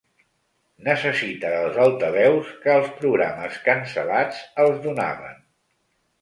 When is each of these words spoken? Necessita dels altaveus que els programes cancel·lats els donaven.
Necessita 0.85 1.51
dels 1.55 1.77
altaveus 1.83 2.49
que 2.63 2.71
els 2.77 2.89
programes 3.03 3.61
cancel·lats 3.69 4.41
els 4.65 4.81
donaven. 4.89 5.39